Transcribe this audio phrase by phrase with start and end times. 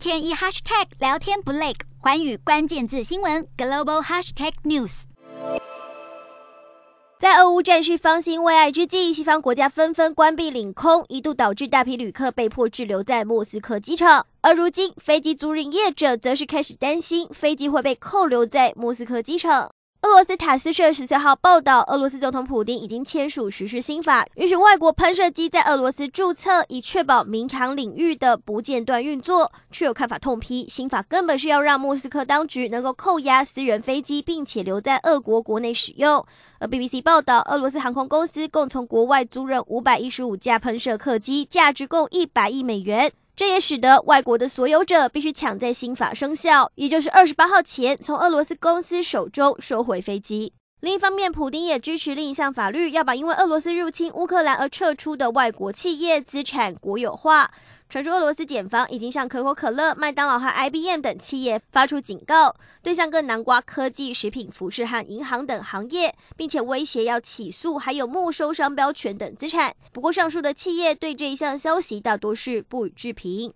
[0.00, 5.02] 天一 hashtag 聊天不累，环宇关键字新闻 global hashtag news。
[7.18, 14.26] 在俄乌战事方兴未艾之际，西方国家纷纷关闭领空，一度导致大批旅客被迫滞留在莫斯科机场。
[14.40, 19.70] 而如今，飞机租赁业者则是开始担心飞机会被扣留在莫斯科机场。
[20.02, 29.52] 俄罗斯塔斯社十四号报道，俄罗斯总统普丁已经签署实施新法，允许外国喷射机在俄罗斯注册，以确保民航领域的不间断运作。
[29.70, 36.24] 却有看法痛批，新法根本是要让莫斯科当局能够扣押私人飞机，并且留在俄国国内使用。
[36.60, 43.12] 而 BBC 报道，俄罗斯航空公司共从国外租赁五百一十五架喷射客机，价值共一百亿美元。
[43.40, 50.52] 这也使得外国的所有者必须抢在新法生效，也就是二十八号前从俄罗斯公司手中收回飞机。
[50.80, 57.50] 另一方面，普丁也支持另一项法律，要把因为俄罗斯入侵乌克兰而撤出的外国企业资产国有化。
[57.90, 69.74] 传出俄罗斯检方已经向可口可乐、麦当劳和 IBM 等企业发出警告，对象更囊括科技、食品、服饰和银行等行业，并且威胁要起诉，还有没收商标权等资产。
[69.92, 73.52] 不过，上述的企业对这一项消息大多是不予置评。